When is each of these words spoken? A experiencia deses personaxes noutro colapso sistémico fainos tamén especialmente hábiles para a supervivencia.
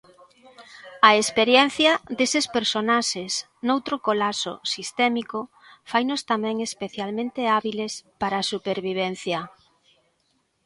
A 1.07 1.11
experiencia 1.23 1.91
deses 2.19 2.45
personaxes 2.55 3.33
noutro 3.67 3.95
colapso 4.07 4.53
sistémico 4.73 5.39
fainos 5.91 6.21
tamén 6.31 6.57
especialmente 6.69 7.41
hábiles 7.55 7.93
para 8.21 8.35
a 8.39 8.47
supervivencia. 8.53 9.39